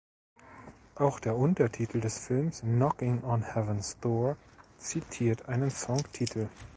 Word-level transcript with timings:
Auch 0.95 1.19
der 1.19 1.35
Untertitel 1.37 1.99
des 2.01 2.17
Films, 2.25 2.61
"Knockin' 2.63 3.23
on 3.23 3.43
Heaven’s 3.53 3.99
Door", 3.99 4.35
zitiert 4.79 5.47
einen 5.47 5.69
Songtitel. 5.69 6.49